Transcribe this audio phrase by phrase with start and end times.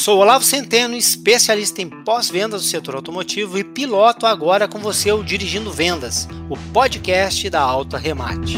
[0.00, 5.22] sou Olavo Centeno, especialista em pós-vendas do setor automotivo e piloto agora com você o
[5.22, 8.56] Dirigindo Vendas, o podcast da Alta Remate.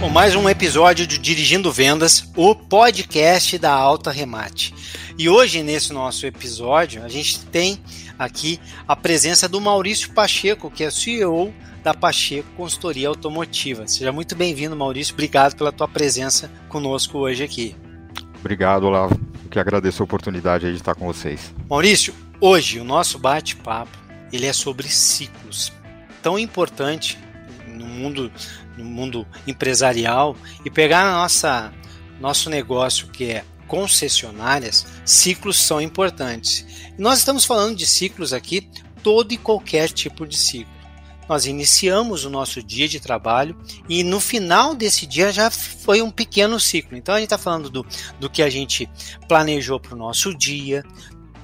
[0.00, 4.74] Bom, mais um episódio de Dirigindo Vendas, o podcast da Alta Remate.
[5.18, 7.78] E hoje, nesse nosso episódio, a gente tem
[8.18, 8.58] aqui
[8.88, 11.52] a presença do Maurício Pacheco, que é CEO
[11.82, 13.86] da Pacheco Consultoria Automotiva.
[13.86, 15.14] Seja muito bem-vindo, Maurício.
[15.14, 17.76] Obrigado pela tua presença conosco hoje aqui.
[18.38, 19.18] Obrigado, Olavo.
[19.44, 21.54] Eu que agradeço a oportunidade de estar com vocês.
[21.68, 23.98] Maurício, hoje o nosso bate-papo
[24.32, 25.72] ele é sobre ciclos.
[26.22, 27.18] Tão importante
[27.66, 28.30] no mundo,
[28.76, 31.72] no mundo empresarial e pegar a nossa
[32.20, 36.66] nosso negócio que é concessionárias, ciclos são importantes.
[36.98, 38.68] E nós estamos falando de ciclos aqui,
[39.02, 40.79] todo e qualquer tipo de ciclo
[41.30, 43.56] nós iniciamos o nosso dia de trabalho
[43.88, 46.96] e no final desse dia já foi um pequeno ciclo.
[46.96, 47.86] Então a gente está falando do,
[48.18, 48.90] do que a gente
[49.28, 50.84] planejou para o nosso dia,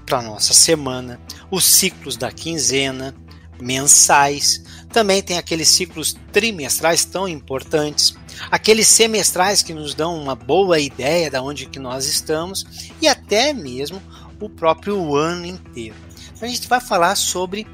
[0.04, 1.20] para a nossa semana,
[1.52, 3.14] os ciclos da quinzena,
[3.60, 4.60] mensais.
[4.92, 8.12] Também tem aqueles ciclos trimestrais tão importantes,
[8.50, 13.52] aqueles semestrais que nos dão uma boa ideia de onde que nós estamos e até
[13.52, 14.02] mesmo
[14.40, 15.94] o próprio ano inteiro.
[16.40, 17.68] A gente vai falar sobre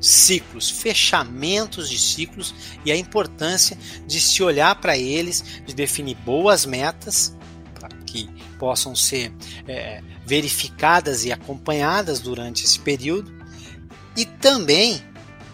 [0.00, 6.66] ciclos, fechamentos de ciclos e a importância de se olhar para eles, de definir boas
[6.66, 7.34] metas
[8.06, 9.32] que possam ser
[9.68, 13.34] é, verificadas e acompanhadas durante esse período
[14.16, 15.02] e também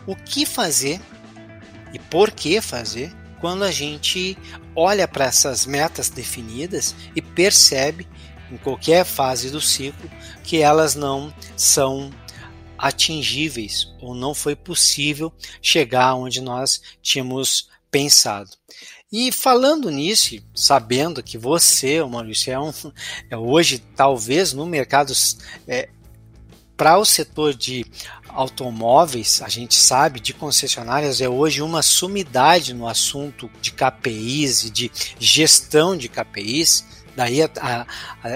[0.06, 1.00] o que fazer
[1.92, 4.38] e por que fazer quando a gente
[4.76, 8.06] olha para essas metas definidas e percebe
[8.50, 10.08] em qualquer fase do ciclo
[10.44, 12.10] que elas não são
[12.82, 18.50] atingíveis ou não foi possível chegar onde nós tínhamos pensado.
[19.12, 22.72] E falando nisso, sabendo que você, Maurício, é, um,
[23.30, 25.12] é hoje talvez no mercado
[25.68, 25.88] é,
[26.76, 27.86] para o setor de
[28.26, 34.70] automóveis, a gente sabe, de concessionárias, é hoje uma sumidade no assunto de KPIs e
[34.70, 34.90] de
[35.20, 36.84] gestão de KPIs.
[37.16, 37.86] Daí a, a,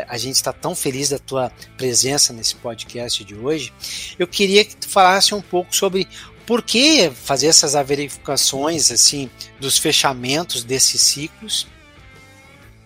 [0.09, 3.73] a gente está tão feliz da tua presença nesse podcast de hoje.
[4.19, 6.07] Eu queria que tu falasse um pouco sobre
[6.47, 9.29] por que fazer essas verificações assim
[9.59, 11.67] dos fechamentos desses ciclos,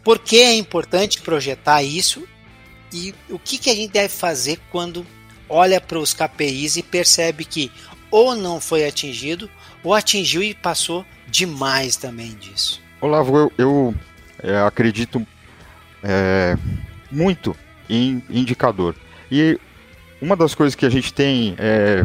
[0.02, 2.26] por que é importante projetar isso
[2.92, 5.06] e o que, que a gente deve fazer quando
[5.48, 7.70] olha para os KPIs e percebe que
[8.10, 9.48] ou não foi atingido
[9.84, 12.82] ou atingiu e passou demais também disso.
[13.00, 13.94] Olavo, eu, eu
[14.42, 15.24] é, acredito
[16.02, 16.56] é,
[17.10, 17.56] muito
[17.88, 18.94] em indicador.
[19.30, 19.58] E
[20.20, 22.04] uma das coisas que a gente tem é,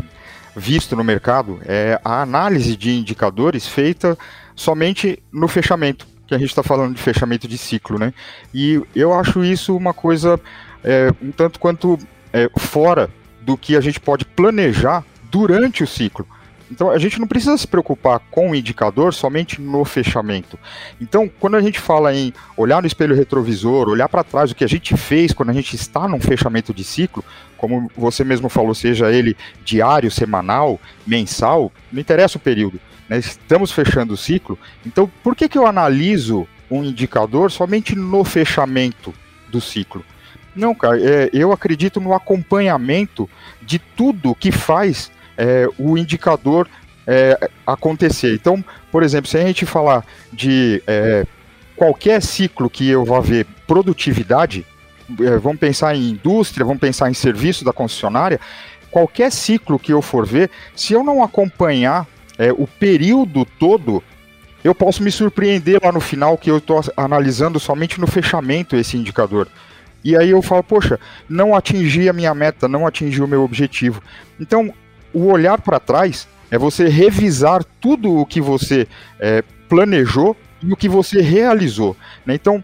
[0.56, 4.18] visto no mercado é a análise de indicadores feita
[4.56, 8.14] somente no fechamento, que a gente está falando de fechamento de ciclo, né?
[8.54, 10.40] E eu acho isso uma coisa
[10.84, 12.00] é, um tanto quanto
[12.32, 13.10] é, fora
[13.42, 16.26] do que a gente pode planejar durante o ciclo.
[16.72, 20.58] Então a gente não precisa se preocupar com o indicador somente no fechamento.
[21.00, 24.64] Então, quando a gente fala em olhar no espelho retrovisor, olhar para trás o que
[24.64, 27.24] a gente fez quando a gente está num fechamento de ciclo,
[27.58, 32.80] como você mesmo falou, seja ele diário, semanal, mensal, não interessa o período.
[33.08, 33.18] Né?
[33.20, 34.58] Estamos fechando o ciclo.
[34.86, 39.14] Então, por que, que eu analiso um indicador somente no fechamento
[39.50, 40.04] do ciclo?
[40.56, 43.30] Não, cara, é, eu acredito no acompanhamento
[43.62, 46.68] de tudo que faz é, o indicador
[47.08, 48.34] é, acontecer.
[48.34, 51.26] Então, por exemplo, se a gente falar de é,
[51.76, 54.66] qualquer ciclo que eu vá ver produtividade,
[55.22, 58.40] é, vamos pensar em indústria, vamos pensar em serviço da concessionária,
[58.90, 62.08] qualquer ciclo que eu for ver, se eu não acompanhar
[62.38, 64.04] é, o período todo,
[64.64, 68.98] eu posso me surpreender lá no final que eu estou analisando somente no fechamento esse
[68.98, 69.48] indicador.
[70.04, 74.02] E aí eu falo, poxa, não atingi a minha meta, não atingi o meu objetivo.
[74.40, 74.74] Então,
[75.16, 78.86] o olhar para trás é você revisar tudo o que você
[79.18, 81.96] é, planejou e o que você realizou.
[82.26, 82.36] Né?
[82.36, 82.62] Então,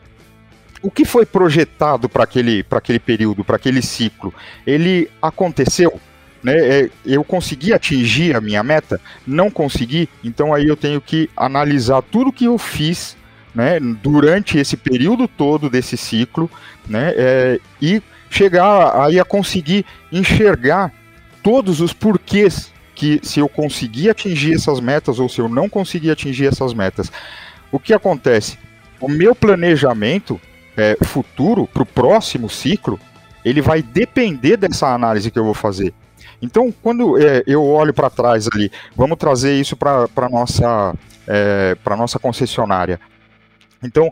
[0.82, 4.34] o que foi projetado para aquele, aquele período, para aquele ciclo,
[4.68, 5.98] ele aconteceu?
[6.44, 6.54] Né?
[6.58, 9.00] É, eu consegui atingir a minha meta?
[9.26, 13.16] Não consegui, então aí eu tenho que analisar tudo que eu fiz
[13.56, 16.50] né, durante esse período todo desse ciclo
[16.88, 20.92] né, é, e chegar aí a conseguir enxergar
[21.44, 26.12] todos os porquês que se eu conseguir atingir essas metas ou se eu não conseguir
[26.12, 27.12] atingir essas metas.
[27.72, 28.60] O que acontece?
[29.00, 30.40] O meu planejamento
[30.78, 33.00] é, futuro para o próximo ciclo,
[33.44, 35.94] ele vai depender dessa análise que eu vou fazer.
[36.42, 40.96] Então, quando é, eu olho para trás ali, vamos trazer isso para a nossa,
[41.28, 43.00] é, nossa concessionária.
[43.84, 44.12] Então,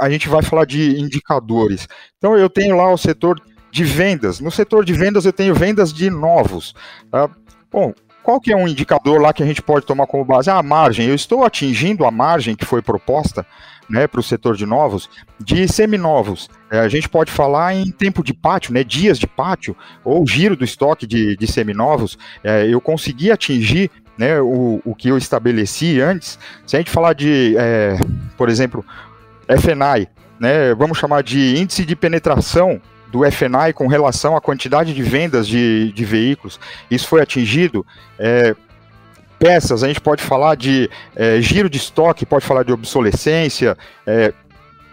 [0.00, 1.88] a gente vai falar de indicadores.
[2.18, 4.40] Então, eu tenho lá o setor de vendas.
[4.40, 6.74] No setor de vendas, eu tenho vendas de novos.
[7.10, 7.28] Tá?
[7.70, 7.92] Bom,
[8.22, 10.50] qual que é um indicador lá que a gente pode tomar como base?
[10.50, 11.06] Ah, a margem.
[11.06, 13.46] Eu estou atingindo a margem que foi proposta
[13.88, 15.08] né, para o setor de novos,
[15.40, 16.48] de seminovos.
[16.70, 19.74] É, a gente pode falar em tempo de pátio, né, dias de pátio,
[20.04, 22.18] ou giro do estoque de, de seminovos.
[22.44, 26.38] É, eu consegui atingir né, o, o que eu estabeleci antes.
[26.66, 27.96] Se a gente falar de, é,
[28.36, 28.84] por exemplo,
[29.48, 30.06] FNI,
[30.38, 32.80] né, vamos chamar de índice de penetração
[33.10, 36.60] do FNI com relação à quantidade de vendas de, de veículos,
[36.90, 37.84] isso foi atingido.
[38.18, 38.54] É,
[39.38, 43.76] peças, a gente pode falar de é, giro de estoque, pode falar de obsolescência,
[44.06, 44.32] é,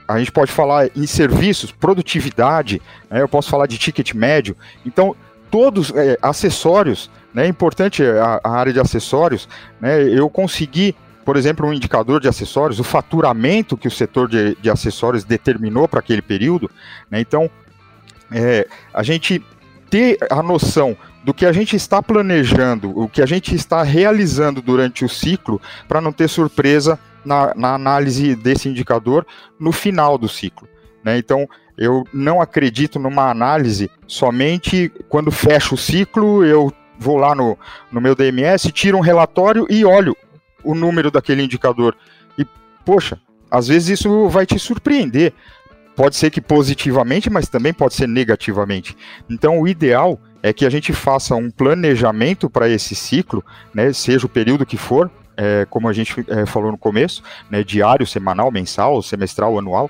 [0.08, 4.56] a gente pode falar em serviços, produtividade, né, eu posso falar de ticket médio.
[4.86, 5.16] Então,
[5.50, 9.50] todos é, acessórios, né, é importante a, a, área de acessórios,
[9.82, 10.96] né, eu consegui,
[11.26, 15.88] por exemplo, um indicador de acessórios, o faturamento que o setor de, de acessórios determinou
[15.88, 16.70] para aquele período.
[17.10, 17.50] Né, então,
[18.32, 19.44] é, a gente
[19.90, 24.62] ter a noção do que a gente está planejando, o que a gente está realizando
[24.62, 29.26] durante o ciclo, para não ter surpresa na, na, análise desse indicador
[29.60, 30.68] no final do ciclo.
[31.04, 31.18] Né?
[31.18, 37.58] Então, eu não acredito numa análise somente quando fecha o ciclo, eu vou lá no,
[37.92, 40.16] no meu DMS, tiro um relatório e olho
[40.64, 41.96] o número daquele indicador.
[42.38, 42.46] E,
[42.86, 43.20] poxa,
[43.50, 45.34] às vezes isso vai te surpreender.
[45.96, 48.98] Pode ser que positivamente, mas também pode ser negativamente.
[49.30, 53.44] Então, o ideal é que a gente faça um planejamento para esse ciclo,
[53.74, 57.64] né, seja o período que for, é, como a gente é, falou no começo, né,
[57.64, 59.90] diário, semanal, mensal, semestral, anual,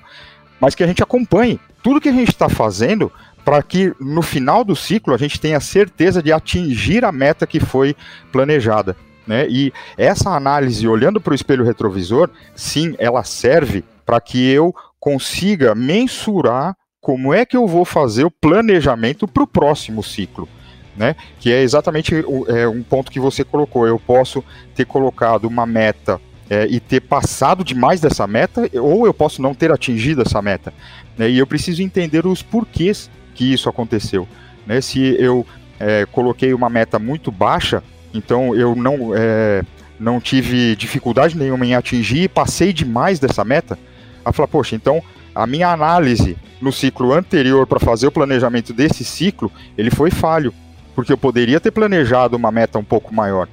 [0.60, 3.12] mas que a gente acompanhe tudo que a gente está fazendo
[3.44, 7.60] para que no final do ciclo a gente tenha certeza de atingir a meta que
[7.60, 7.94] foi
[8.32, 8.96] planejada.
[9.26, 9.46] Né?
[9.48, 14.74] E essa análise, olhando para o espelho retrovisor, sim, ela serve para que eu
[15.06, 20.48] consiga mensurar como é que eu vou fazer o planejamento para o próximo ciclo.
[20.96, 21.14] Né?
[21.38, 22.12] Que é exatamente
[22.48, 23.86] é, um ponto que você colocou.
[23.86, 24.42] Eu posso
[24.74, 26.20] ter colocado uma meta
[26.50, 30.74] é, e ter passado demais dessa meta, ou eu posso não ter atingido essa meta.
[31.16, 31.30] Né?
[31.30, 34.26] E eu preciso entender os porquês que isso aconteceu.
[34.66, 34.80] Né?
[34.80, 35.46] Se eu
[35.78, 37.80] é, coloquei uma meta muito baixa,
[38.12, 39.62] então eu não, é,
[40.00, 43.78] não tive dificuldade nenhuma em atingir e passei demais dessa meta,
[44.26, 45.00] a falar, poxa, então
[45.32, 50.52] a minha análise no ciclo anterior para fazer o planejamento desse ciclo, ele foi falho,
[50.94, 53.48] porque eu poderia ter planejado uma meta um pouco maior,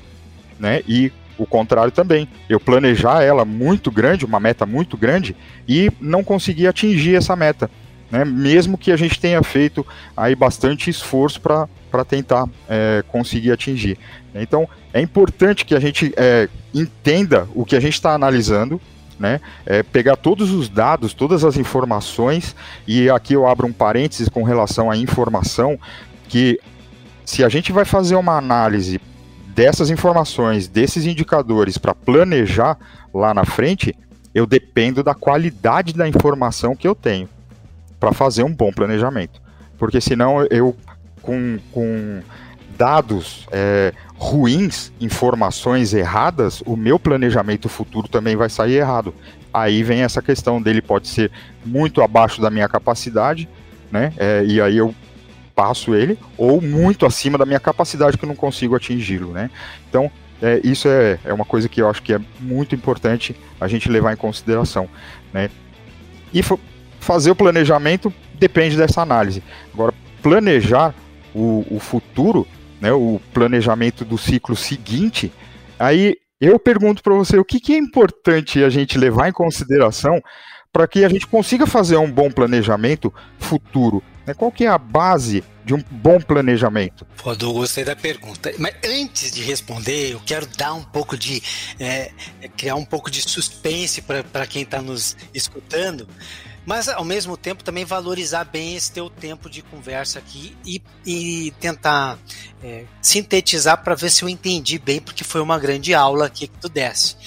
[0.60, 0.82] né?
[0.88, 5.36] E o contrário também, eu planejar ela muito grande, uma meta muito grande,
[5.68, 7.70] e não conseguir atingir essa meta,
[8.10, 8.26] né?
[8.26, 9.86] Mesmo que a gente tenha feito
[10.18, 14.00] aí bastante esforço para tentar é, conseguir atingir.
[14.34, 18.82] Então, é importante que a gente é, entenda o que a gente está analisando,
[19.20, 19.40] né?
[19.66, 22.56] É pegar todos os dados, todas as informações,
[22.88, 25.80] e aqui eu abro um parênteses com relação à informação,
[26.28, 26.60] que
[27.26, 29.00] se a gente vai fazer uma análise
[29.48, 32.78] dessas informações, desses indicadores para planejar
[33.14, 33.96] lá na frente,
[34.34, 37.30] eu dependo da qualidade da informação que eu tenho
[38.00, 39.42] para fazer um bom planejamento.
[39.78, 40.76] Porque senão eu,
[41.22, 42.22] com, com
[42.78, 43.94] dados é,
[44.24, 49.14] ruins, informações erradas, o meu planejamento futuro também vai sair errado.
[49.54, 51.30] Aí vem essa questão dele pode ser
[51.66, 53.50] muito abaixo da minha capacidade,
[53.92, 54.14] né?
[54.16, 54.96] É, e aí eu
[55.54, 59.52] passo ele, ou muito acima da minha capacidade que eu não consigo atingi-lo, né?
[59.90, 60.10] Então,
[60.42, 63.90] é, isso é, é uma coisa que eu acho que é muito importante a gente
[63.90, 64.88] levar em consideração,
[65.34, 65.50] né?
[66.34, 66.42] E
[67.00, 69.44] fazer o planejamento depende dessa análise.
[69.74, 70.96] Agora, planejar
[71.36, 72.48] o, o futuro
[72.84, 75.32] né, o planejamento do ciclo seguinte,
[75.80, 80.22] aí eu pergunto para você o que, que é importante a gente levar em consideração
[80.70, 84.04] para que a gente consiga fazer um bom planejamento futuro.
[84.28, 84.34] Né?
[84.34, 87.08] Qual que é a base de um bom planejamento?
[87.24, 88.52] Pô, Douglas, gostei da pergunta.
[88.58, 91.42] Mas antes de responder, eu quero dar um pouco de.
[91.80, 92.12] É,
[92.58, 96.06] criar um pouco de suspense para quem está nos escutando.
[96.66, 101.52] Mas ao mesmo tempo também valorizar bem esse teu tempo de conversa aqui e, e
[101.60, 102.18] tentar
[102.64, 106.58] é, sintetizar para ver se eu entendi bem, porque foi uma grande aula aqui que
[106.58, 107.18] tu desse.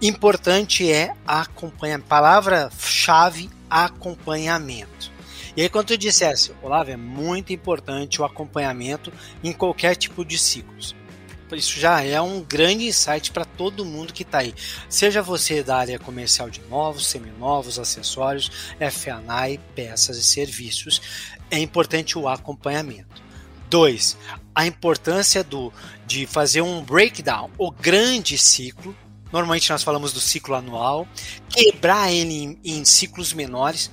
[0.00, 2.00] Importante é acompanhar.
[2.00, 5.12] Palavra-chave acompanhamento.
[5.56, 10.38] E aí, quando tu dissesse, Olavo, é muito importante o acompanhamento em qualquer tipo de
[10.38, 10.94] ciclos
[11.56, 14.54] isso já é um grande insight para todo mundo que está aí.
[14.88, 21.00] Seja você da área comercial de novos, seminovos, acessórios, FNAI, peças e serviços,
[21.50, 23.22] é importante o acompanhamento.
[23.70, 24.16] Dois,
[24.54, 25.72] a importância do,
[26.06, 28.94] de fazer um breakdown, o grande ciclo,
[29.32, 31.06] Normalmente nós falamos do ciclo anual,
[31.50, 33.90] quebrar ele em, em ciclos menores,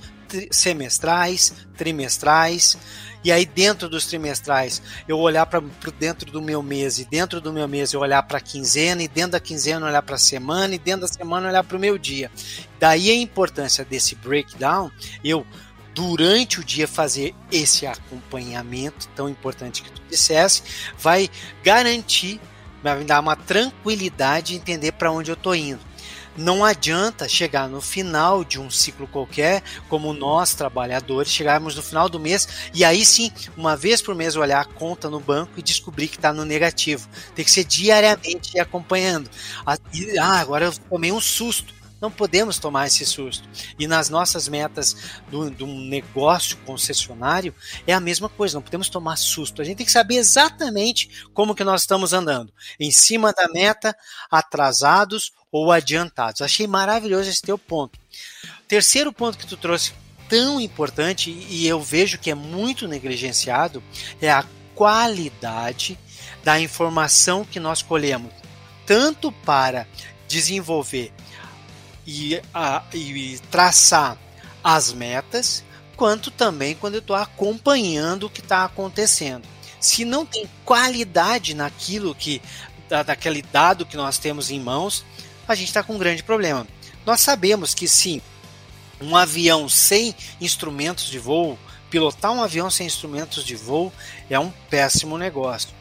[0.50, 2.76] semestrais, trimestrais,
[3.26, 5.60] e aí dentro dos trimestrais eu olhar para
[5.98, 9.08] dentro do meu mês, e dentro do meu mês eu olhar para a quinzena, e
[9.08, 11.98] dentro da quinzena olhar para a semana, e dentro da semana olhar para o meu
[11.98, 12.30] dia.
[12.78, 14.92] Daí a importância desse breakdown,
[15.24, 15.44] eu
[15.92, 20.62] durante o dia fazer esse acompanhamento tão importante que tu dissesse,
[20.96, 21.28] vai
[21.64, 22.40] garantir,
[22.80, 25.80] vai me dar uma tranquilidade de entender para onde eu estou indo.
[26.36, 32.08] Não adianta chegar no final de um ciclo qualquer, como nós trabalhadores, chegarmos no final
[32.08, 35.62] do mês e aí sim, uma vez por mês, olhar a conta no banco e
[35.62, 37.08] descobrir que está no negativo.
[37.34, 39.30] Tem que ser diariamente acompanhando.
[39.64, 39.78] Ah,
[40.38, 41.74] agora eu tomei um susto.
[42.00, 43.48] Não podemos tomar esse susto.
[43.78, 44.96] E nas nossas metas
[45.30, 47.54] do, do negócio concessionário
[47.86, 49.62] é a mesma coisa, não podemos tomar susto.
[49.62, 52.52] A gente tem que saber exatamente como que nós estamos andando.
[52.78, 53.96] Em cima da meta,
[54.30, 56.42] atrasados ou adiantados.
[56.42, 57.98] Achei maravilhoso esse teu ponto.
[58.68, 59.92] Terceiro ponto que tu trouxe
[60.28, 63.82] tão importante e eu vejo que é muito negligenciado
[64.20, 65.98] é a qualidade
[66.44, 68.32] da informação que nós colhemos,
[68.84, 69.86] tanto para
[70.28, 71.12] desenvolver
[72.06, 74.16] e, a, e traçar
[74.62, 75.64] as metas,
[75.96, 79.46] quanto também quando eu estou acompanhando o que está acontecendo.
[79.80, 82.40] Se não tem qualidade naquilo que
[82.88, 85.04] da, daquele dado que nós temos em mãos,
[85.46, 86.66] a gente está com um grande problema.
[87.04, 88.20] Nós sabemos que sim,
[89.00, 91.58] um avião sem instrumentos de voo,
[91.90, 93.92] pilotar um avião sem instrumentos de voo
[94.28, 95.75] é um péssimo negócio.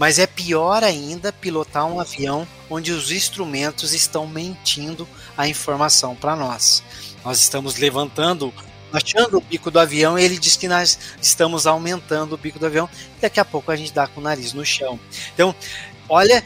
[0.00, 6.34] Mas é pior ainda pilotar um avião onde os instrumentos estão mentindo a informação para
[6.34, 6.82] nós.
[7.22, 8.50] Nós estamos levantando,
[8.90, 12.64] achando o bico do avião e ele diz que nós estamos aumentando o bico do
[12.64, 12.88] avião.
[13.20, 14.98] Daqui a pouco a gente dá com o nariz no chão.
[15.34, 15.54] Então,
[16.08, 16.42] olha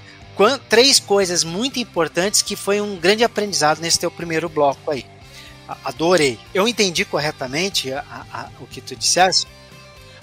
[0.69, 5.07] três coisas muito importantes que foi um grande aprendizado nesse teu primeiro bloco aí.
[5.85, 6.41] Adorei.
[6.53, 9.47] Eu entendi corretamente a, a, o que tu disseste?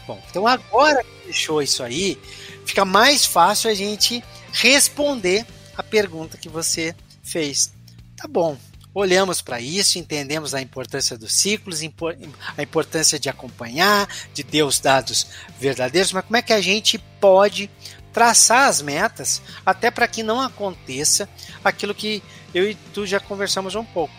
[0.05, 2.19] Bom, então agora deixou isso aí,
[2.65, 4.21] fica mais fácil a gente
[4.51, 5.45] responder
[5.77, 7.73] a pergunta que você fez.
[8.17, 8.57] Tá bom.
[8.93, 14.81] Olhamos para isso, entendemos a importância dos ciclos, a importância de acompanhar, de ter os
[14.81, 17.69] dados verdadeiros, mas como é que a gente pode
[18.11, 21.29] traçar as metas até para que não aconteça
[21.63, 22.21] aquilo que
[22.53, 24.13] eu e tu já conversamos um pouco,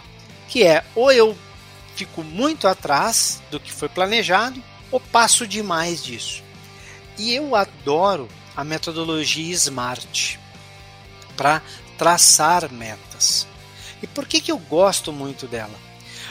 [0.48, 1.36] que é ou eu
[1.94, 6.42] fico muito atrás do que foi planejado ou passo demais disso.
[7.18, 10.38] E eu adoro a metodologia SMART
[11.36, 11.62] para
[11.96, 13.46] traçar metas.
[14.02, 15.78] E por que, que eu gosto muito dela?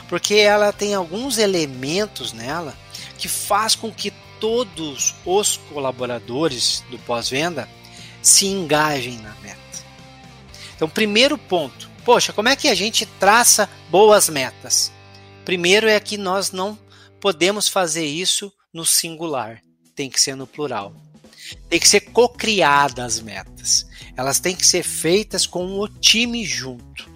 [0.09, 2.75] Porque ela tem alguns elementos nela
[3.17, 7.69] que faz com que todos os colaboradores do pós-venda
[8.21, 9.61] se engajem na meta.
[10.75, 14.91] Então, primeiro ponto, poxa, como é que a gente traça boas metas?
[15.45, 16.77] Primeiro é que nós não
[17.19, 19.61] podemos fazer isso no singular,
[20.01, 20.93] tem que ser no plural.
[21.69, 23.85] Tem que ser co-criadas as metas.
[24.17, 27.07] Elas têm que ser feitas com o time junto.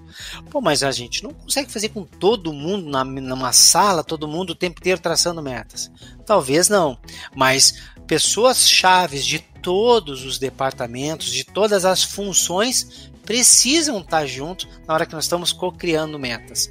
[0.52, 4.52] Pô, mas a gente não consegue fazer com todo mundo na, numa sala, todo mundo
[4.52, 5.90] o tempo inteiro traçando metas.
[6.28, 6.96] Talvez não,
[7.36, 14.94] mas pessoas chaves de todos os departamentos, de todas as funções, precisam estar junto na
[14.94, 16.70] hora que nós estamos co-criando metas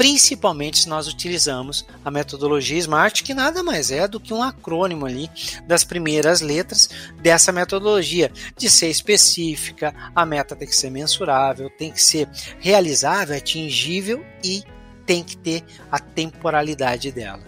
[0.00, 5.04] principalmente se nós utilizamos a metodologia SMART, que nada mais é do que um acrônimo
[5.04, 5.28] ali
[5.66, 6.88] das primeiras letras
[7.20, 12.26] dessa metodologia, de ser específica, a meta tem que ser mensurável, tem que ser
[12.58, 14.64] realizável, atingível e
[15.04, 17.42] tem que ter a temporalidade dela.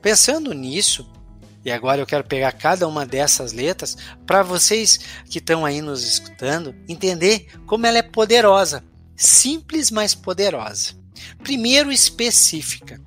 [0.00, 1.10] Pensando nisso,
[1.64, 6.06] e agora eu quero pegar cada uma dessas letras para vocês que estão aí nos
[6.06, 8.84] escutando entender como ela é poderosa,
[9.16, 10.94] simples mas poderosa.
[11.42, 13.00] Primeiro, específica.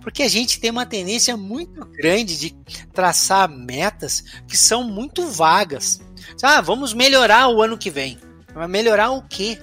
[0.00, 2.50] Porque a gente tem uma tendência muito grande de
[2.92, 6.00] traçar metas que são muito vagas.
[6.42, 8.18] Ah, vamos melhorar o ano que vem.
[8.54, 9.58] Vai melhorar o quê?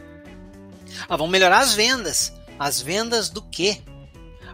[1.10, 2.34] Ah, vamos melhorar as vendas.
[2.60, 3.82] As vendas do quê?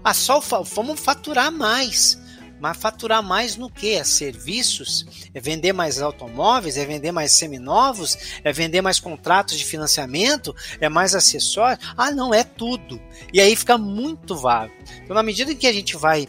[0.03, 2.17] Ah, só vamos faturar mais.
[2.61, 3.95] Mas faturar mais no que?
[3.95, 5.03] É serviços?
[5.33, 6.77] É vender mais automóveis?
[6.77, 8.15] É vender mais seminovos?
[8.43, 10.55] É vender mais contratos de financiamento?
[10.79, 11.83] É mais acessórios?
[11.97, 13.01] Ah, não, é tudo.
[13.33, 14.71] E aí fica muito vago.
[15.03, 16.27] Então, na medida que a gente vai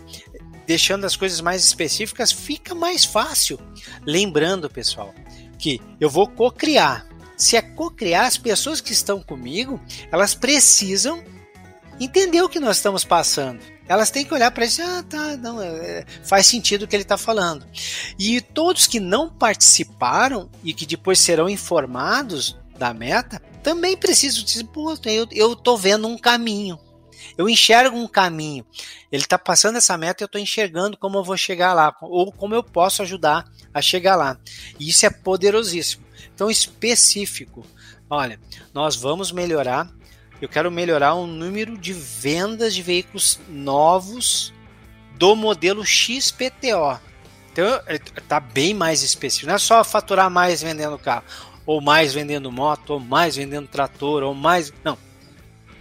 [0.66, 3.60] deixando as coisas mais específicas, fica mais fácil.
[4.06, 5.14] Lembrando, pessoal,
[5.58, 7.06] que eu vou co-criar.
[7.36, 9.78] Se é co-criar, as pessoas que estão comigo,
[10.10, 11.22] elas precisam
[12.00, 15.60] entender o que nós estamos passando elas têm que olhar para isso, ah, tá, não,
[15.60, 17.66] é, é, faz sentido o que ele está falando.
[18.18, 24.64] E todos que não participaram e que depois serão informados da meta, também preciso dizer,
[24.64, 26.78] pô, eu, eu tô vendo um caminho.
[27.36, 28.66] Eu enxergo um caminho.
[29.10, 32.54] Ele está passando essa meta eu estou enxergando como eu vou chegar lá, ou como
[32.54, 34.38] eu posso ajudar a chegar lá.
[34.78, 36.04] E isso é poderosíssimo.
[36.34, 37.64] Então, específico.
[38.08, 38.38] Olha,
[38.74, 39.90] nós vamos melhorar.
[40.42, 44.52] Eu quero melhorar o número de vendas de veículos novos
[45.14, 47.00] do modelo XPTO.
[47.52, 47.80] Então,
[48.16, 49.46] está bem mais específico.
[49.46, 51.24] Não é só faturar mais vendendo carro,
[51.64, 54.72] ou mais vendendo moto, ou mais vendendo trator, ou mais.
[54.82, 54.98] Não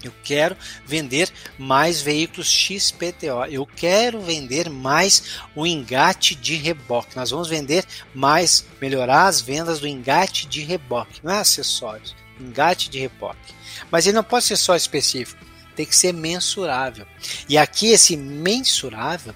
[0.04, 3.46] eu quero vender mais veículos XPTO.
[3.50, 7.16] Eu quero vender mais o engate de reboque.
[7.16, 12.90] Nós vamos vender mais, melhorar as vendas do engate de reboque, não é acessórios, engate
[12.90, 13.54] de reboque.
[13.90, 15.44] Mas ele não pode ser só específico,
[15.76, 17.06] tem que ser mensurável.
[17.48, 19.34] E aqui esse mensurável,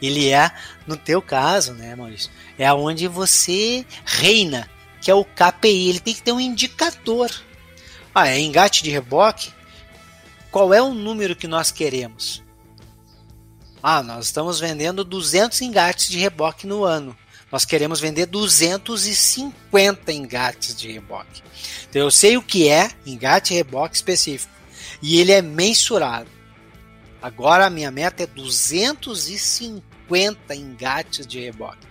[0.00, 0.50] ele é,
[0.86, 4.68] no teu caso, né, Maurício, é onde você reina,
[5.00, 5.88] que é o KPI.
[5.88, 7.30] Ele tem que ter um indicador.
[8.14, 9.52] Ah, é engate de reboque?
[10.50, 12.42] Qual é o número que nós queremos?
[13.82, 17.16] Ah, nós estamos vendendo 200 engates de reboque no ano.
[17.52, 21.42] Nós queremos vender 250 engates de reboque.
[21.88, 24.52] Então eu sei o que é engate reboque específico
[25.02, 26.30] e ele é mensurado.
[27.20, 31.86] Agora a minha meta é 250 engates de reboque.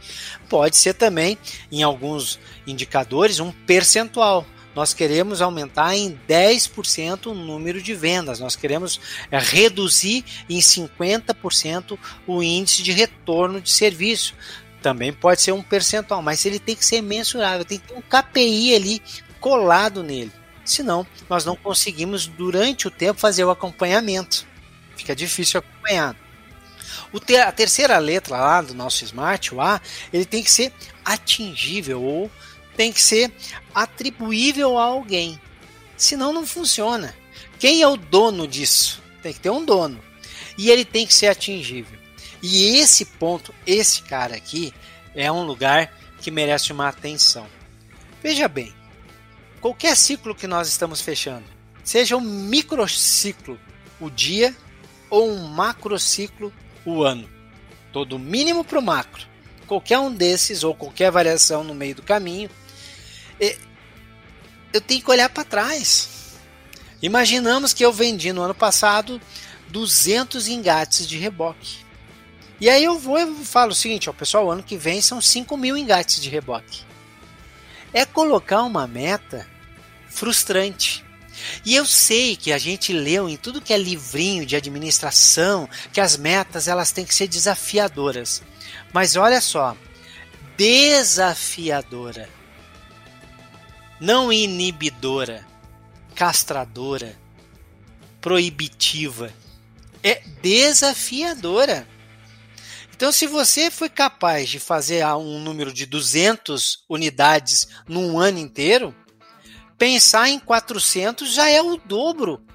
[0.50, 1.38] Pode ser também,
[1.72, 8.56] em alguns indicadores, um percentual nós queremos aumentar em 10% o número de vendas, nós
[8.56, 9.00] queremos
[9.30, 14.34] é, reduzir em 50% o índice de retorno de serviço.
[14.82, 18.02] Também pode ser um percentual, mas ele tem que ser mensurável, tem que ter um
[18.02, 19.02] KPI ali
[19.40, 20.32] colado nele.
[20.66, 24.48] Senão, nós não conseguimos durante o tempo fazer o acompanhamento.
[24.96, 26.16] Fica difícil acompanhar.
[27.26, 29.82] Ter, a terceira letra lá do nosso smart, o A,
[30.14, 30.72] ele tem que ser
[31.04, 32.32] atingível ou
[32.76, 33.32] tem que ser
[33.76, 35.40] atribuível a alguém.
[35.98, 37.14] Senão não funciona.
[37.60, 39.02] Quem é o dono disso?
[39.22, 40.00] Tem que ter um dono.
[40.58, 42.01] E ele tem que ser atingível.
[42.42, 44.74] E esse ponto, esse cara aqui,
[45.16, 47.48] é um lugar que merece uma atenção.
[48.22, 48.74] Veja bem,
[49.60, 51.46] qualquer ciclo que nós estamos fechando,
[51.84, 53.60] seja um microciclo
[54.00, 54.56] o dia
[55.10, 56.54] ou um macrociclo
[56.86, 57.30] o ano,
[57.92, 59.26] todo mínimo para o macro,
[59.68, 62.50] qualquer um desses ou qualquer variação no meio do caminho
[64.74, 66.10] eu tenho que olhar para trás.
[67.02, 69.20] Imaginamos que eu vendi no ano passado
[69.70, 71.80] 200 engates de reboque.
[72.62, 75.58] E aí eu vou e falo o seguinte, ó, pessoal, ano que vem são 5
[75.58, 76.84] mil engates de reboque.
[77.92, 79.46] É colocar uma meta
[80.08, 81.04] frustrante.
[81.66, 86.00] E eu sei que a gente leu em tudo que é livrinho de administração que
[86.00, 88.44] as metas elas têm que ser desafiadoras.
[88.94, 89.76] Mas olha só,
[90.56, 92.30] desafiadora
[94.02, 95.46] não inibidora,
[96.16, 97.16] castradora,
[98.20, 99.32] proibitiva,
[100.02, 101.88] é desafiadora.
[103.02, 108.94] Então, se você foi capaz de fazer um número de 200 unidades num ano inteiro,
[109.76, 112.46] pensar em 400 já é o dobro.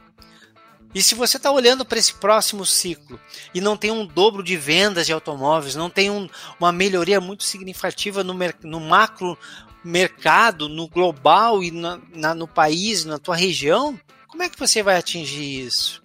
[0.94, 3.18] E se você está olhando para esse próximo ciclo
[3.52, 6.28] e não tem um dobro de vendas de automóveis, não tem um,
[6.60, 8.32] uma melhoria muito significativa no,
[8.62, 9.36] no macro
[9.82, 14.80] mercado, no global e na, na, no país, na tua região, como é que você
[14.80, 16.00] vai atingir isso?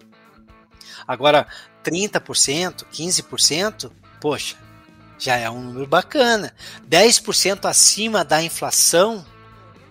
[1.06, 1.46] Agora,
[1.84, 4.54] 30%, 15%, poxa,
[5.18, 6.54] já é um número bacana.
[6.88, 9.26] 10% acima da inflação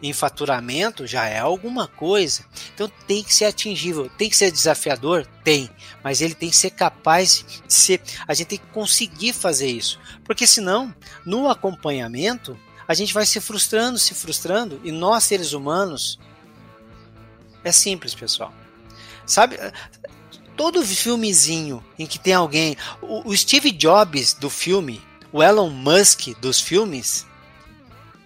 [0.01, 2.45] em faturamento já é alguma coisa.
[2.73, 5.69] Então tem que ser atingível, tem que ser desafiador, tem,
[6.01, 8.01] mas ele tem que ser capaz de ser.
[8.25, 13.39] A gente tem que conseguir fazer isso, porque senão no acompanhamento a gente vai se
[13.41, 16.17] frustrando, se frustrando, e nós, seres humanos,
[17.63, 18.53] é simples, pessoal.
[19.25, 19.57] Sabe,
[20.55, 22.75] todo filmezinho em que tem alguém.
[23.01, 27.25] O, Steve Jobs do filme, o Elon Musk dos filmes,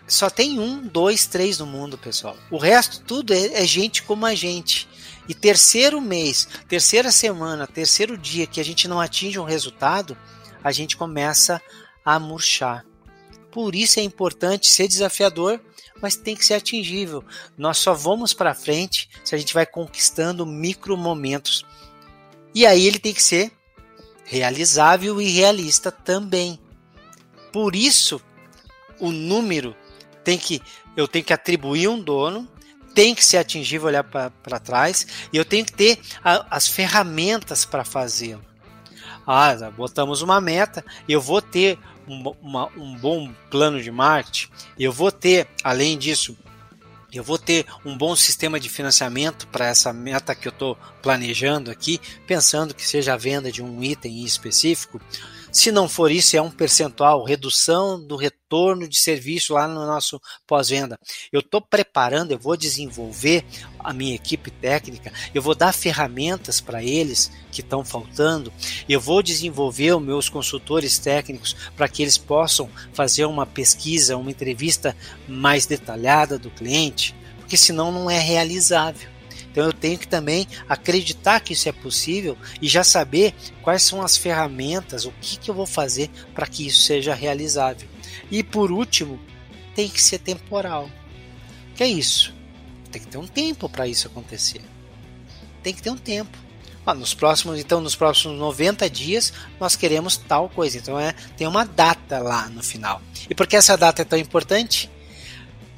[0.07, 2.37] só tem um, dois, três no mundo, pessoal.
[2.51, 4.87] O resto tudo é, é gente como a gente.
[5.27, 10.15] E terceiro mês, terceira semana, terceiro dia que a gente não atinge um resultado,
[10.63, 11.61] a gente começa
[12.03, 12.85] a murchar.
[13.51, 15.59] Por isso é importante ser desafiador,
[16.01, 17.23] mas tem que ser atingível.
[17.57, 21.65] Nós só vamos para frente se a gente vai conquistando micro momentos.
[22.55, 23.51] E aí ele tem que ser
[24.23, 26.57] realizável e realista também.
[27.51, 28.21] Por isso,
[28.99, 29.75] o número
[30.23, 30.61] tem que
[30.95, 32.47] eu tenho que atribuir um dono,
[32.93, 37.65] tem que ser atingível olhar para trás e eu tenho que ter a, as ferramentas
[37.65, 38.43] para fazê-lo.
[39.27, 44.93] Ah, botamos uma meta, eu vou ter um, uma, um bom plano de marketing, eu
[44.93, 46.37] vou ter, além disso,
[47.17, 51.71] eu vou ter um bom sistema de financiamento para essa meta que eu estou planejando
[51.71, 54.99] aqui, pensando que seja a venda de um item específico.
[55.55, 60.21] Se não for isso, é um percentual, redução do retorno de serviço lá no nosso
[60.45, 60.99] pós-venda.
[61.31, 63.45] Eu estou preparando, eu vou desenvolver
[63.79, 68.51] a minha equipe técnica, eu vou dar ferramentas para eles que estão faltando,
[68.89, 74.31] eu vou desenvolver os meus consultores técnicos para que eles possam fazer uma pesquisa, uma
[74.31, 74.93] entrevista
[75.25, 79.14] mais detalhada do cliente, porque senão não é realizável.
[79.55, 84.01] Então eu tenho que também acreditar que isso é possível e já saber quais são
[84.01, 87.87] as ferramentas, o que, que eu vou fazer para que isso seja realizável.
[88.29, 89.17] E por último,
[89.73, 90.89] tem que ser temporal.
[91.73, 92.35] Que é isso?
[92.91, 94.61] Tem que ter um tempo para isso acontecer.
[95.63, 96.37] Tem que ter um tempo.
[96.85, 100.77] Ah, nos próximos, então, nos próximos 90 dias nós queremos tal coisa.
[100.77, 103.01] Então é, tem uma data lá no final.
[103.29, 104.91] E por que essa data é tão importante?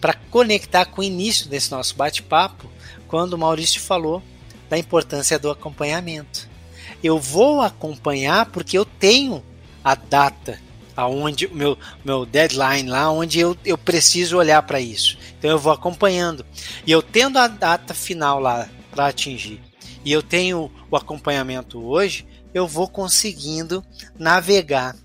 [0.02, 2.68] Para conectar com o início desse nosso bate-papo,
[3.08, 4.22] quando o Maurício falou
[4.70, 6.48] da importância do acompanhamento.
[7.04, 9.43] Eu vou acompanhar porque eu tenho
[9.84, 10.60] a data
[10.96, 15.17] aonde o meu, meu deadline lá, onde eu, eu preciso olhar para isso.
[15.38, 16.43] Então eu vou acompanhando.
[16.86, 19.62] E eu tendo a data final lá para atingir,
[20.04, 23.84] e eu tenho o acompanhamento hoje, eu vou conseguindo
[24.17, 24.96] navegar.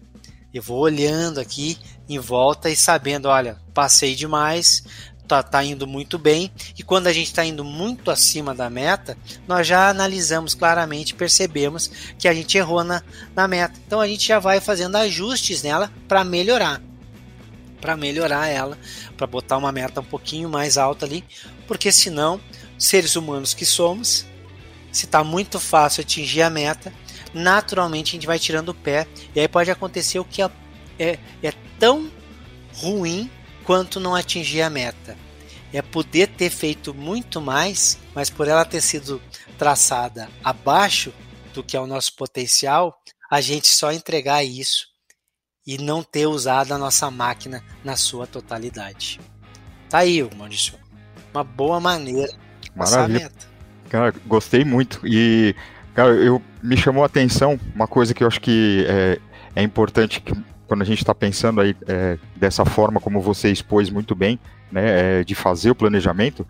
[0.54, 1.76] Eu vou olhando aqui
[2.08, 4.82] em volta e sabendo, olha, passei demais,
[5.32, 6.50] tá, tá indo muito bem.
[6.78, 9.16] E quando a gente está indo muito acima da meta,
[9.48, 13.02] nós já analisamos claramente, percebemos que a gente errou na,
[13.34, 13.80] na meta.
[13.86, 16.82] Então a gente já vai fazendo ajustes nela para melhorar.
[17.80, 18.76] Para melhorar ela,
[19.16, 21.24] para botar uma meta um pouquinho mais alta ali,
[21.66, 22.38] porque senão,
[22.78, 24.26] seres humanos que somos,
[24.92, 26.92] se está muito fácil atingir a meta,
[27.32, 30.50] naturalmente a gente vai tirando o pé e aí pode acontecer o que é,
[30.98, 32.08] é, é tão
[32.74, 33.28] ruim
[33.64, 35.16] quanto não atingir a meta.
[35.72, 39.20] É poder ter feito muito mais, mas por ela ter sido
[39.57, 41.12] traçada abaixo
[41.55, 42.94] do que é o nosso potencial,
[43.31, 44.87] a gente só entregar isso
[45.66, 49.20] e não ter usado a nossa máquina na sua totalidade.
[49.88, 50.75] Tá aí, Maurício.
[51.33, 53.46] Uma boa maneira de passar a meta.
[53.88, 55.01] Cara, gostei muito.
[55.05, 55.55] E,
[55.94, 59.18] cara, eu, me chamou a atenção uma coisa que eu acho que é,
[59.55, 60.33] é importante que
[60.72, 65.20] quando a gente está pensando aí é, dessa forma como você expôs muito bem, né,
[65.20, 66.46] é, de fazer o planejamento,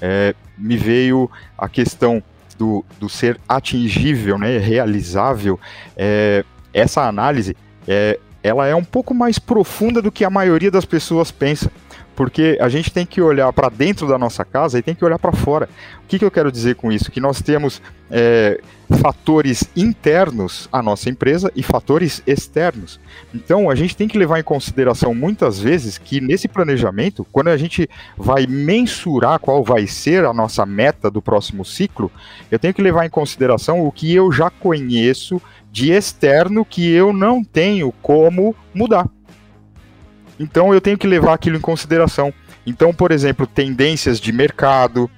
[0.00, 2.22] é, me veio a questão
[2.56, 5.60] do, do ser atingível, né, realizável.
[5.94, 7.54] É, essa análise,
[7.86, 11.70] é, ela é um pouco mais profunda do que a maioria das pessoas pensa
[12.16, 15.18] porque a gente tem que olhar para dentro da nossa casa e tem que olhar
[15.18, 15.68] para fora.
[16.02, 17.12] O que, que, eu quero dizer com isso?
[17.12, 18.58] Que nós temos é,
[19.02, 22.98] fatores internos à nossa empresa e fatores externos.
[23.34, 27.56] Então, a gente tem que levar em consideração muitas vezes que nesse planejamento, quando a
[27.56, 32.10] gente vai mensurar qual vai ser a nossa meta do próximo ciclo,
[32.50, 37.12] eu tenho que levar em consideração o que eu já conheço de externo que eu
[37.12, 39.06] não tenho como mudar.
[40.38, 42.32] Então eu tenho que levar aquilo em consideração.
[42.66, 45.10] Então, por exemplo, tendências de mercado,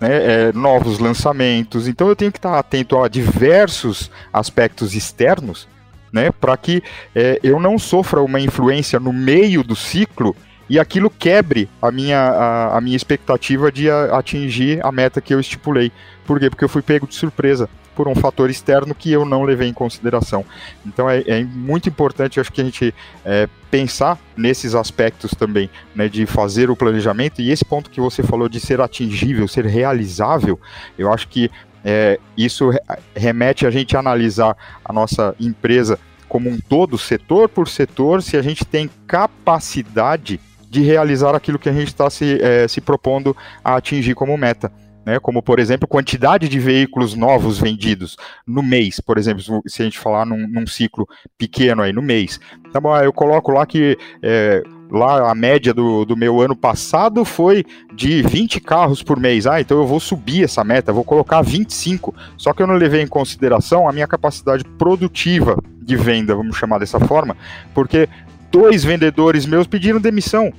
[0.00, 1.86] né, é, novos lançamentos.
[1.86, 5.68] Então eu tenho que estar atento a diversos aspectos externos,
[6.12, 6.82] né, para que
[7.14, 10.34] é, eu não sofra uma influência no meio do ciclo
[10.68, 15.34] e aquilo quebre a minha, a, a minha expectativa de a, atingir a meta que
[15.34, 15.90] eu estipulei.
[16.24, 16.48] Por quê?
[16.48, 17.68] Porque eu fui pego de surpresa
[18.00, 20.42] por um fator externo que eu não levei em consideração.
[20.86, 22.94] Então é, é muito importante, acho que a gente
[23.26, 28.22] é, pensar nesses aspectos também, né, de fazer o planejamento e esse ponto que você
[28.22, 30.58] falou de ser atingível, ser realizável,
[30.96, 31.50] eu acho que
[31.84, 32.70] é, isso
[33.14, 38.34] remete a gente a analisar a nossa empresa como um todo, setor por setor, se
[38.34, 43.36] a gente tem capacidade de realizar aquilo que a gente está se, é, se propondo
[43.62, 44.72] a atingir como meta.
[45.04, 49.84] Né, como, por exemplo, quantidade de veículos novos vendidos no mês, por exemplo, se a
[49.86, 51.08] gente falar num, num ciclo
[51.38, 52.38] pequeno aí, no mês.
[52.70, 57.24] Tá bom, eu coloco lá que é, lá a média do, do meu ano passado
[57.24, 59.46] foi de 20 carros por mês.
[59.46, 62.14] Ah, então eu vou subir essa meta, vou colocar 25.
[62.36, 66.78] Só que eu não levei em consideração a minha capacidade produtiva de venda, vamos chamar
[66.78, 67.36] dessa forma,
[67.74, 68.08] porque
[68.50, 70.52] dois vendedores meus pediram demissão.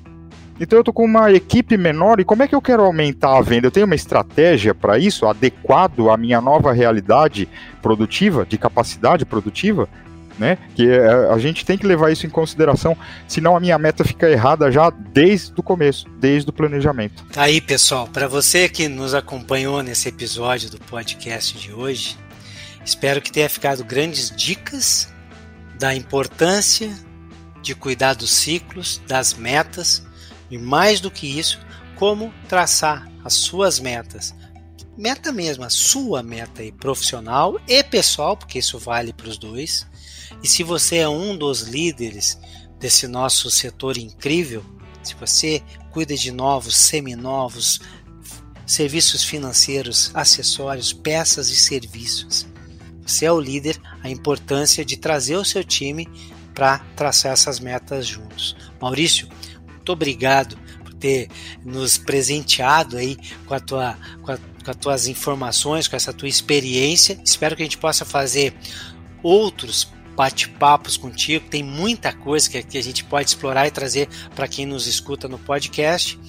[0.60, 3.42] Então eu tô com uma equipe menor e como é que eu quero aumentar a
[3.42, 3.68] venda?
[3.68, 7.50] Eu tenho uma estratégia para isso, adequado à minha nova realidade
[7.82, 9.90] produtiva, de capacidade produtiva,
[10.38, 10.58] né?
[10.76, 14.30] Que é, a gente tem que levar isso em consideração, senão a minha meta fica
[14.30, 17.26] errada já desde o começo, desde o planejamento.
[17.36, 22.18] Aí, pessoal, para você que nos acompanhou nesse episódio do podcast de hoje,
[22.86, 25.12] espero que tenha ficado grandes dicas
[25.80, 26.92] da importância
[27.62, 30.04] de cuidar dos ciclos, das metas
[30.52, 31.60] e mais do que isso,
[31.96, 34.36] como traçar as suas metas.
[34.98, 39.88] Meta mesmo, a sua meta aí, profissional e pessoal, porque isso vale para os dois.
[40.44, 42.38] E se você é um dos líderes
[42.78, 44.64] desse nosso setor incrível,
[45.02, 47.80] se você cuida de novos, seminovos,
[48.66, 52.46] serviços financeiros, acessórios, peças e serviços,
[53.06, 56.08] você é o líder, a importância de trazer o seu time
[56.54, 58.56] para traçar essas metas juntos.
[58.80, 59.28] Maurício,
[59.82, 61.28] muito obrigado por ter
[61.66, 63.18] nos presenteado aí
[63.48, 67.20] com, a tua, com, a, com as tuas informações, com essa tua experiência.
[67.26, 68.54] Espero que a gente possa fazer
[69.24, 71.48] outros bate-papos contigo.
[71.50, 75.28] Tem muita coisa que, que a gente pode explorar e trazer para quem nos escuta
[75.28, 76.20] no podcast.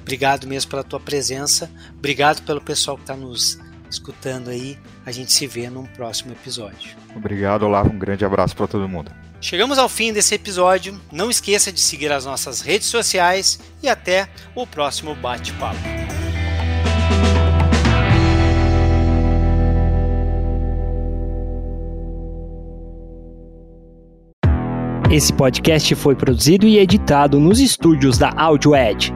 [0.00, 1.68] Obrigado mesmo pela tua presença.
[1.98, 3.58] Obrigado pelo pessoal que está nos
[3.90, 4.78] escutando aí.
[5.04, 6.96] A gente se vê num próximo episódio.
[7.16, 7.90] Obrigado, Olavo.
[7.90, 9.10] Um grande abraço para todo mundo.
[9.40, 11.00] Chegamos ao fim desse episódio.
[11.10, 15.78] Não esqueça de seguir as nossas redes sociais e até o próximo bate-papo.
[25.10, 29.12] Esse podcast foi produzido e editado nos estúdios da Audio Edge